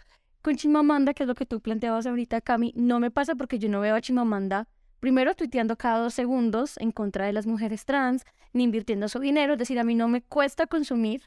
[0.46, 3.68] con Chimamanda, que es lo que tú planteabas ahorita, Cami, no me pasa porque yo
[3.68, 4.68] no veo a Chimamanda
[5.00, 9.54] primero tuiteando cada dos segundos en contra de las mujeres trans, ni invirtiendo su dinero.
[9.54, 11.22] Es decir, a mí no me cuesta consumir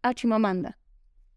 [0.00, 0.78] a Chimamanda.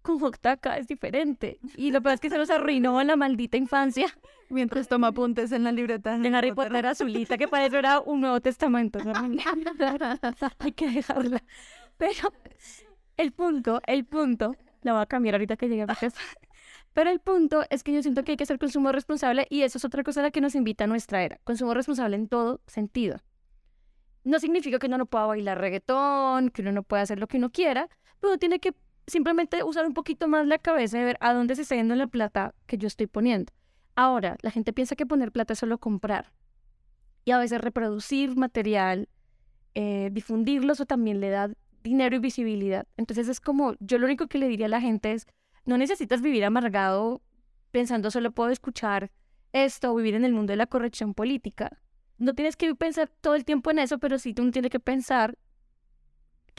[0.04, 1.60] Con Joctaca es diferente.
[1.76, 4.08] Y lo peor es que se nos arruinó en la maldita infancia.
[4.50, 6.16] Mientras toma apuntes en la libreta.
[6.16, 9.00] En Harry Potter azulita, que para eso era un Nuevo Testamento.
[10.60, 11.44] Hay que dejarla.
[11.98, 12.32] Pero
[13.18, 16.22] el punto, el punto, la voy a cambiar ahorita que llegue a mi casa.
[16.94, 19.78] Pero el punto es que yo siento que hay que hacer consumo responsable y eso
[19.78, 21.40] es otra cosa a la que nos invita a nuestra era.
[21.44, 23.18] Consumo responsable en todo sentido.
[24.24, 27.38] No significa que uno no pueda bailar reggaetón, que uno no pueda hacer lo que
[27.38, 28.74] uno quiera, pero tiene que
[29.08, 32.08] simplemente usar un poquito más la cabeza y ver a dónde se está yendo la
[32.08, 33.52] plata que yo estoy poniendo.
[33.96, 36.32] Ahora, la gente piensa que poner plata es solo comprar.
[37.26, 39.10] Y a veces reproducir material,
[39.76, 41.50] eh, difundirlo, eso también le da
[41.84, 42.88] dinero y visibilidad.
[42.98, 45.28] Entonces es como, yo lo único que le diría a la gente es,
[45.66, 47.22] no necesitas vivir amargado
[47.72, 49.12] pensando solo puedo escuchar
[49.52, 51.82] esto o vivir en el mundo de la corrección política.
[52.18, 55.38] No tienes que pensar todo el tiempo en eso, pero sí tú tienes que pensar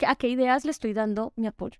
[0.05, 1.79] a qué ideas le estoy dando mi apoyo,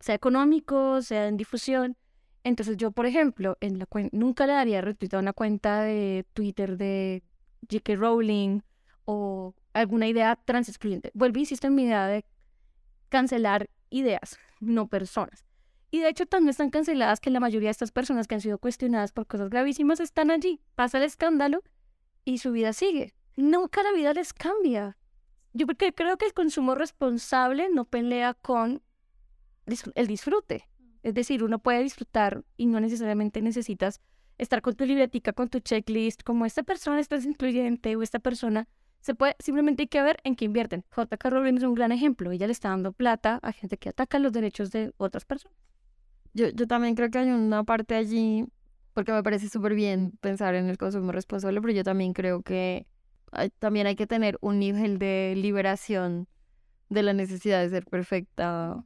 [0.00, 1.96] sea económico, sea en difusión.
[2.44, 6.76] Entonces yo, por ejemplo, en la nunca le daría retweet a una cuenta de Twitter
[6.76, 7.22] de
[7.70, 7.96] J.K.
[7.96, 8.60] Rowling
[9.06, 11.10] o alguna idea trans excluyente.
[11.14, 12.24] Vuelvo, insisto en mi idea de
[13.08, 15.44] cancelar ideas, no personas.
[15.94, 18.58] Y de hecho también están canceladas que la mayoría de estas personas que han sido
[18.58, 20.60] cuestionadas por cosas gravísimas están allí.
[20.74, 21.62] Pasa el escándalo
[22.24, 23.14] y su vida sigue.
[23.36, 24.98] Nunca la vida les cambia.
[25.52, 28.82] Yo porque creo que el consumo responsable no pelea con
[29.94, 30.68] el disfrute.
[31.04, 34.00] Es decir, uno puede disfrutar y no necesariamente necesitas
[34.36, 38.66] estar con tu libretica, con tu checklist, como esta persona está incluyente o esta persona.
[38.98, 40.84] Se puede, simplemente hay que ver en qué invierten.
[40.90, 41.30] J.K.
[41.30, 42.32] Rowling es un gran ejemplo.
[42.32, 45.56] Ella le está dando plata a gente que ataca los derechos de otras personas.
[46.34, 48.46] Yo, yo también creo que hay una parte allí,
[48.92, 52.86] porque me parece súper bien pensar en el consumo responsable, pero yo también creo que
[53.58, 56.28] también hay que tener un nivel de liberación
[56.88, 58.84] de la necesidad de ser perfecta,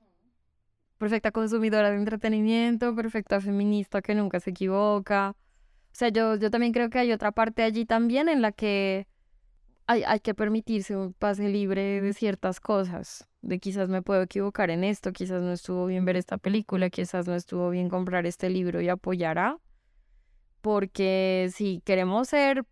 [0.98, 5.30] perfecta consumidora de entretenimiento, perfecta feminista que nunca se equivoca.
[5.30, 9.06] O sea, yo, yo también creo que hay otra parte allí también en la que
[9.88, 14.70] hay, hay que permitirse un pase libre de ciertas cosas de quizás me puedo equivocar
[14.70, 18.50] en esto, quizás no estuvo bien ver esta película, quizás no estuvo bien comprar este
[18.50, 19.58] libro y apoyará,
[20.60, 22.64] porque si queremos ser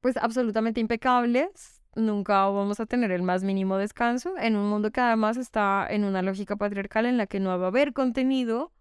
[0.00, 5.00] pues absolutamente impecables, nunca vamos a tener el más mínimo descanso en un mundo que
[5.00, 8.72] además está en una lógica patriarcal en la que no va a haber contenido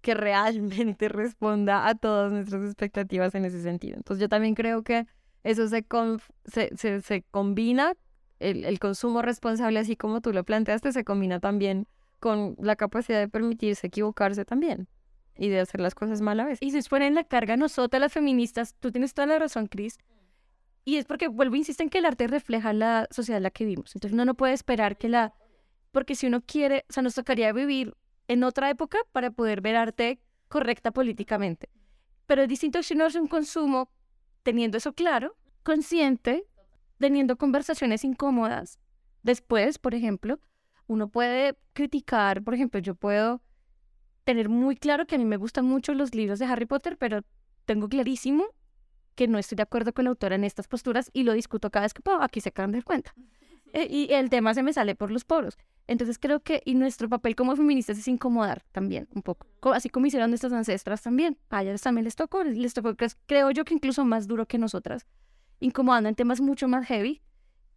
[0.00, 3.96] que realmente responda a todas nuestras expectativas en ese sentido.
[3.96, 5.06] Entonces yo también creo que
[5.44, 5.84] eso se,
[6.44, 7.94] se, se, se combina
[8.40, 11.86] el, consumo responsable, así como tú lo planteaste, se combina también
[12.20, 14.88] con la capacidad de permitirse equivocarse también
[15.36, 16.62] y de hacer las cosas mal a veces.
[16.62, 19.98] Y se en la carga nosotras las feministas, tú tienes toda la razón, Cris.
[20.84, 23.64] Y es porque, vuelvo, insisto en que el arte refleja la sociedad en la que
[23.64, 23.94] vivimos.
[23.94, 25.34] Entonces uno no puede esperar que la...
[25.92, 27.94] Porque si uno quiere, o sea, nos tocaría vivir
[28.26, 31.68] en otra época para poder ver arte correcta políticamente.
[32.26, 33.90] Pero es distinto si uno hace un consumo
[34.48, 36.46] teniendo eso claro, consciente
[36.96, 38.78] teniendo conversaciones incómodas.
[39.22, 40.40] Después, por ejemplo,
[40.86, 43.42] uno puede criticar, por ejemplo, yo puedo
[44.24, 47.20] tener muy claro que a mí me gustan mucho los libros de Harry Potter, pero
[47.66, 48.46] tengo clarísimo
[49.16, 51.84] que no estoy de acuerdo con la autora en estas posturas y lo discuto cada
[51.84, 52.22] vez que puedo.
[52.22, 53.14] Aquí se acaban de dar cuenta.
[53.72, 55.58] Eh, y el tema se me sale por los poros.
[55.86, 60.06] Entonces creo que y nuestro papel como feministas es incomodar también un poco, así como
[60.06, 61.38] hicieron nuestras ancestras también.
[61.50, 62.94] A ellas también les tocó, les tocó,
[63.26, 65.06] creo yo que incluso más duro que nosotras
[65.60, 67.22] incomodando en temas mucho más heavy.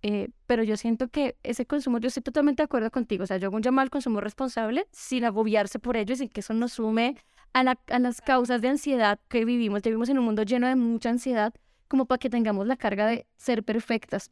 [0.03, 3.23] Eh, pero yo siento que ese consumo, yo estoy totalmente de acuerdo contigo.
[3.23, 6.29] O sea, yo hago un llamado al consumo responsable sin agobiarse por ello y sin
[6.29, 7.17] que eso nos sume
[7.53, 9.83] a, las causas de ansiedad que vivimos.
[9.83, 11.53] Vivimos en un mundo lleno de mucha ansiedad
[11.87, 14.29] como para que tengamos la carga de ser perfectas.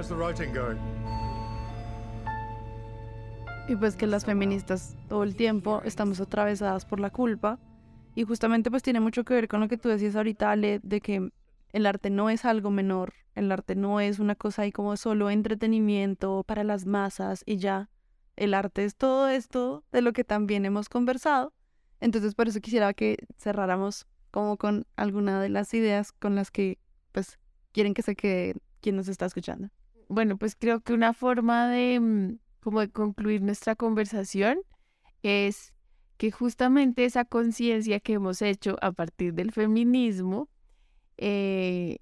[0.00, 0.78] How's the writing going?
[3.68, 7.58] Y pues que las feministas todo el tiempo estamos atravesadas por la culpa.
[8.14, 11.02] Y justamente pues tiene mucho que ver con lo que tú decías ahorita, Ale, de
[11.02, 11.30] que
[11.74, 15.28] el arte no es algo menor, el arte no es una cosa ahí como solo
[15.28, 17.90] entretenimiento para las masas y ya.
[18.36, 21.52] El arte es todo esto de lo que también hemos conversado.
[22.00, 26.78] Entonces por eso quisiera que cerráramos como con alguna de las ideas con las que
[27.12, 27.38] pues
[27.72, 29.68] quieren que se quede quien nos está escuchando.
[30.10, 34.58] Bueno, pues creo que una forma de mm, como de concluir nuestra conversación
[35.22, 35.72] es
[36.16, 40.48] que justamente esa conciencia que hemos hecho a partir del feminismo
[41.16, 41.98] eh,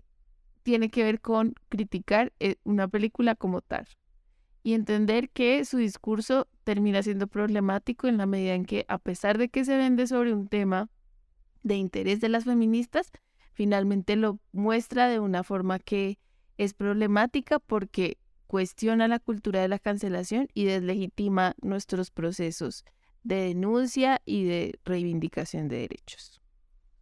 [0.63, 3.87] tiene que ver con criticar eh, una película como tal
[4.63, 9.37] y entender que su discurso termina siendo problemático en la medida en que, a pesar
[9.37, 10.89] de que se vende sobre un tema
[11.63, 13.11] de interés de las feministas,
[13.53, 16.19] finalmente lo muestra de una forma que
[16.59, 22.85] es problemática porque cuestiona la cultura de la cancelación y deslegitima nuestros procesos
[23.23, 26.41] de denuncia y de reivindicación de derechos.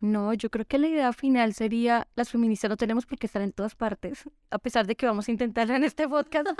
[0.00, 3.42] No, yo creo que la idea final sería, las feministas no tenemos por qué estar
[3.42, 6.48] en todas partes, a pesar de que vamos a intentarlo en este podcast.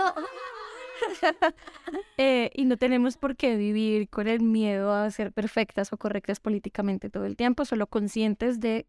[2.16, 6.40] Eh, y no tenemos por qué vivir con el miedo a ser perfectas o correctas
[6.40, 8.86] políticamente todo el tiempo, solo conscientes de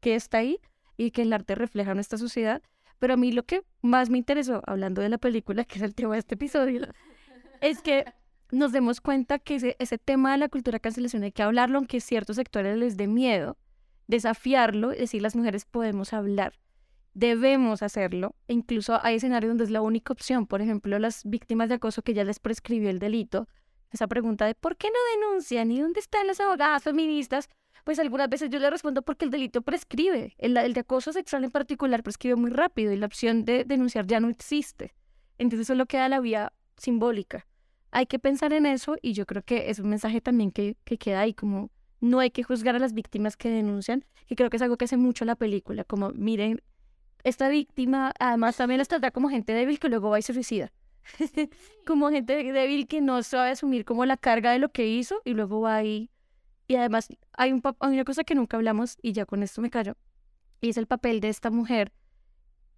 [0.00, 0.58] que está ahí
[0.98, 2.62] y que el arte refleja nuestra sociedad.
[3.00, 5.96] Pero a mí lo que más me interesó, hablando de la película, que es el
[5.96, 6.86] tema de este episodio,
[7.60, 8.04] es que
[8.52, 12.00] nos demos cuenta que ese, tema de la cultura de cancelación hay que hablarlo, aunque
[12.00, 13.56] ciertos sectores les dé miedo,
[14.06, 16.52] desafiarlo decir las mujeres podemos hablar
[17.14, 18.34] debemos hacerlo.
[18.48, 20.46] E incluso hay escenarios donde es la única opción.
[20.46, 23.48] Por ejemplo, las víctimas de acoso que ya les prescribió el delito.
[23.90, 25.70] Esa pregunta de ¿por qué no denuncian?
[25.70, 27.48] ¿Y dónde están las abogadas feministas?
[27.90, 30.36] Pues algunas veces yo le respondo porque el delito prescribe.
[30.38, 34.06] El, el de acoso sexual en particular prescribe muy rápido y la opción de denunciar
[34.06, 34.94] ya no existe.
[35.38, 37.48] Entonces solo queda la vía simbólica.
[37.90, 40.98] Hay que pensar en eso y yo creo que es un mensaje también que, que
[40.98, 44.58] queda ahí como no hay que juzgar a las víctimas que denuncian, que creo que
[44.58, 46.62] es algo que hace mucho la película, como miren
[47.24, 50.70] esta víctima además también las trata como gente débil que luego va y se suicida.
[51.84, 55.34] como gente débil que no sabe asumir como la carga de lo que hizo y
[55.34, 56.08] luego va y...
[56.70, 59.70] Y además hay, un, hay una cosa que nunca hablamos y ya con esto me
[59.70, 59.96] callo.
[60.60, 61.92] Y es el papel de esta mujer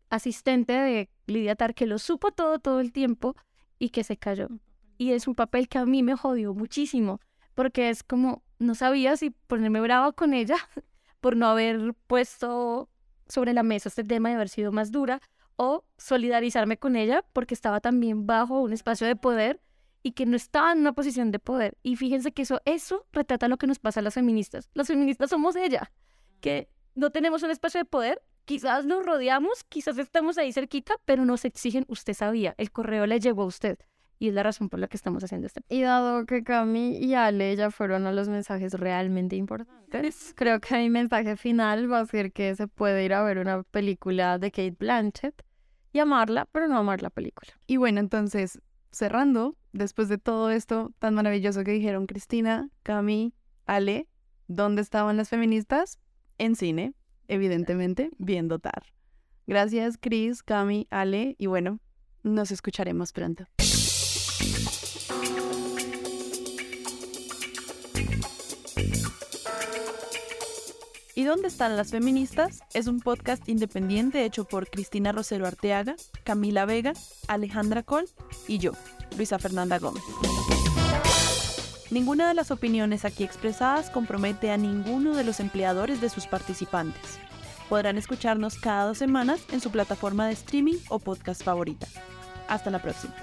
[0.09, 3.37] asistente de Lidia Tar que lo supo todo todo el tiempo
[3.79, 4.49] y que se cayó.
[4.97, 7.21] Y es un papel que a mí me jodió muchísimo
[7.55, 10.57] porque es como no sabía si ponerme brava con ella
[11.21, 12.89] por no haber puesto
[13.29, 15.21] sobre la mesa este tema de haber sido más dura
[15.57, 19.61] o solidarizarme con ella porque estaba también bajo un espacio de poder
[20.03, 21.77] y que no estaba en una posición de poder.
[21.83, 24.71] Y fíjense que eso, eso retrata lo que nos pasa a las feministas.
[24.75, 25.93] Las feministas somos ella,
[26.41, 31.25] que no tenemos un espacio de poder, quizás nos rodeamos, quizás estamos ahí cerquita, pero
[31.25, 33.79] nos exigen, usted sabía, el correo le llegó a usted
[34.23, 35.63] y es la razón por la que estamos haciendo este.
[35.69, 40.77] Y dado que Cami y Ale ya fueron a los mensajes realmente importantes, creo que
[40.77, 44.53] mi mensaje final va a ser que se puede ir a ver una película de
[44.53, 45.43] Kate Blanchett
[45.93, 47.51] y amarla, pero no amar la película.
[47.67, 48.61] Y bueno, entonces,
[48.93, 53.35] cerrando, después de todo esto tan maravilloso que dijeron Cristina, Cami,
[53.67, 54.07] Ale,
[54.47, 55.99] ¿dónde estaban las feministas?
[56.39, 56.95] En cine,
[57.29, 58.85] evidentemente, viendo TAR.
[59.47, 61.81] Gracias, Cris, Cami, Ale, y bueno,
[62.23, 63.47] nos escucharemos pronto.
[71.23, 72.65] ¿Y dónde están las feministas?
[72.75, 75.95] Es un podcast independiente hecho por Cristina Rosero Arteaga,
[76.25, 76.95] Camila Vega,
[77.29, 78.07] Alejandra Col
[78.49, 78.73] y yo,
[79.17, 80.03] Luisa Fernanda Gómez.
[81.93, 87.21] Ninguna de las opiniones aquí expresadas compromete a ninguno de los empleadores de sus participantes.
[87.69, 91.87] Podrán escucharnos cada dos semanas en su plataforma de streaming o podcast favorita.
[92.49, 93.15] Hasta la próxima.